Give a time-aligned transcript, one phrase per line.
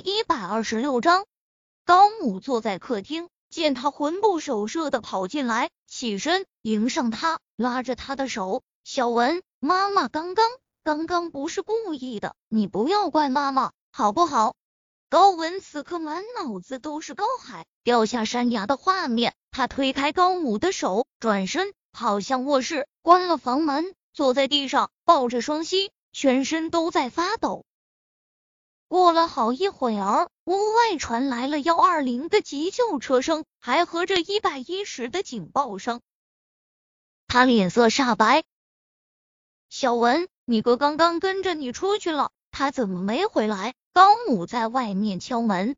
[0.00, 1.26] 一百二十六章，
[1.84, 10.48] 高母坐在客厅，见他魂不守舍的跑进来，起身迎上他，拉着他的手：“小文，妈妈刚刚
[10.82, 14.54] 刚刚不是故意的，你不要怪妈妈，好不好？”
[15.10, 27.64] 高文此刻满脑子都是高海掉下山崖的画面，他推开高母的手，转身跑向卧室，关了房门，坐在地上，抱着双膝，全身都在发抖。
[28.90, 36.00] 过了好一会儿，屋外传来了幺二零的急救车声，还和着一百一十的警报声。
[37.28, 38.42] 他脸色煞白。
[39.68, 43.74] 小文，你哥刚刚跟着你出去了，他怎么没回来？
[43.92, 45.76] 高母在外面敲门。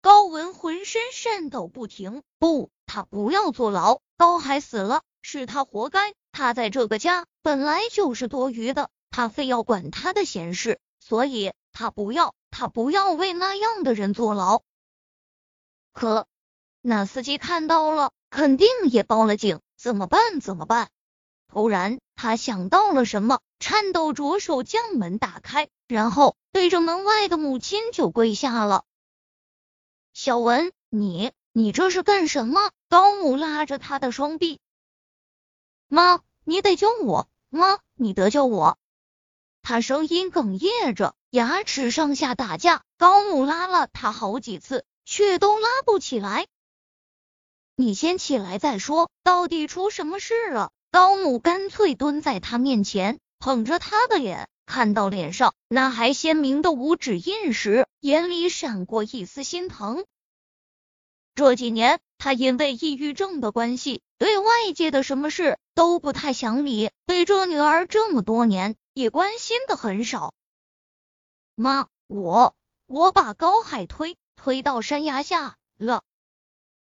[0.00, 2.22] 高文浑身颤抖不停。
[2.38, 3.98] 不，他不要坐牢。
[4.16, 6.14] 高海死了，是他活该。
[6.30, 11.52] 他在这个家本来就是多余的，他非要管他的闲事，所以。
[11.72, 14.62] 他不要，他不要为那样的人坐牢。
[15.92, 16.26] 可
[16.80, 19.60] 那司机看到了，肯定也报了警。
[19.76, 20.40] 怎么办？
[20.40, 20.90] 怎么办？
[21.48, 28.84] 突然，他想到了什么，颤抖着手将门打开，然后对着门外的母亲就跪下了。
[30.12, 32.70] 小文，你你这是干什么？
[32.88, 34.60] 高母拉着他的双臂，
[35.88, 38.78] 妈，你得救我，妈，你得救我。
[39.62, 41.14] 他声音哽咽着。
[41.30, 46.48] 牙齿上下打架，高木拉了他好几次，却都拉不起来。
[47.76, 50.72] 你先起来再说，到底出什么事了？
[50.90, 60.04] 高木干脆蹲在他面前，捧着他的脸，看到脸上那还鲜明的五指印时，眼里闪过一丝心疼。
[61.36, 70.34] 这几年，他因为抑郁症的关系，对外界的什么事都不太想理，对这女儿这么多年也关心的很少。
[71.60, 76.02] 妈，我我把高海推推到山崖下了。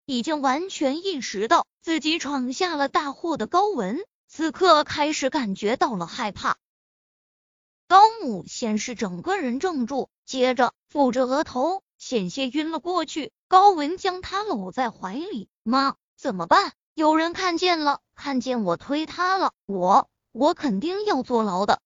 [0.04, 3.98] 已经完全意识到自己闯下了大祸的高文，
[4.28, 6.58] 此刻开始感觉到了害怕。
[7.88, 13.32] 高母先是整个人怔住，接着抚着额头，险些晕了过去。
[13.48, 16.72] 高文将他搂在怀里，妈，怎么办？
[16.94, 21.80] 有人看见了，看见我推他了，我我肯定要坐牢的。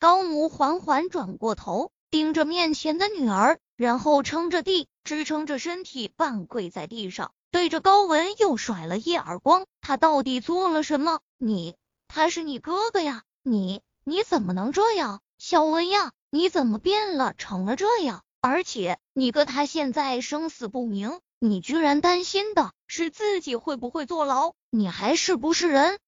[0.00, 9.66] 高母缓缓转过头，盯着面前的女儿，然后撑着地，支撑着身体，半跪在地上，对着高文又甩了一耳光。
[9.82, 11.20] 他到底做了什么？
[11.36, 11.74] 你，
[12.08, 15.20] 他是你哥哥呀，你你怎么能这样？
[15.36, 18.22] 小文呀，你怎么变了，成了这样？
[18.40, 24.54] 而且你哥他现在生死不明，你居然担心的是自己会不会坐牢？
[24.70, 25.98] 你还是不是人？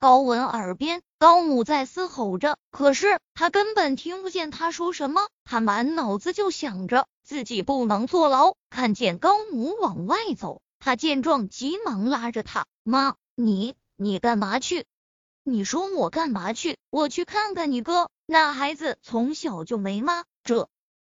[0.00, 5.28] 高文耳边，高母在嘶吼着，可是他根本听不见他说什么。
[5.44, 8.54] 他满脑子就想着自己不能坐牢。
[8.70, 14.86] 看见高母往外走，他见状急忙拉着他：“妈，你你干嘛去？
[15.44, 16.78] 你说我干嘛去？
[16.88, 18.08] 我去看看你哥。
[18.24, 20.70] 那孩子从小就没妈。”这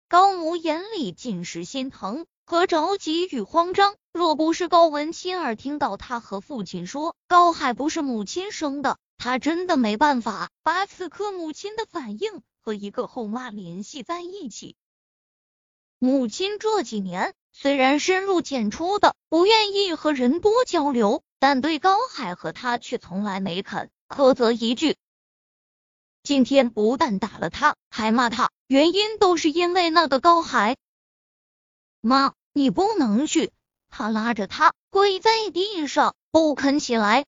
[0.07, 3.95] 高母眼里尽是心疼和着急与慌张。
[4.13, 14.75] 若不是高文亲耳听到他和父亲说高海不是母亲生的，他真的没办法把此刻母亲的反应和一个后妈联系在一起。
[15.99, 24.95] 母亲这几年虽然深入浅出的不愿意和人多交流，但对高海和他却从来没肯苛责一句。
[26.23, 30.77] 今天不但打了他，还骂他，原因都是因为那个高海。
[32.07, 33.51] 妈，你不能去。
[33.89, 37.25] 他拉着他跪在地上，不肯起来。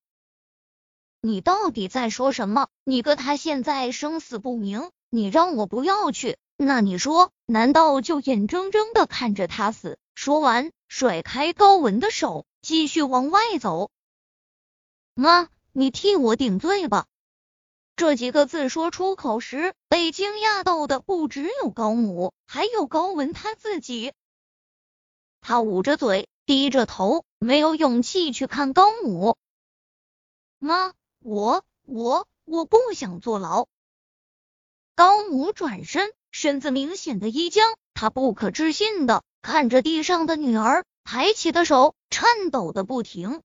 [1.20, 2.68] 你到底在说什么？
[2.84, 9.98] 你哥他现在生死不明，你让我不要去，那你说，难道就眼睁睁的看着他死？
[10.14, 13.90] 说完，甩开高文的手，继续往外走。
[15.16, 17.08] 妈，你替我顶罪吧。
[17.96, 24.14] 这几个字说出口时，被惊讶到的不只有高母，还有高文他自己。
[25.48, 26.28] 他捂着嘴。
[26.46, 29.38] 低着头，没有勇气去看高母。
[30.60, 33.68] 妈，我我我不想坐牢。
[34.96, 43.42] 高母转身，身子明显的一僵，她不可置信的看着地上的女儿，抬起的手颤抖的不停。